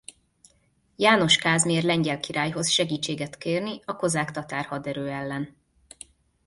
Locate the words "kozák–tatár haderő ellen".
3.95-5.55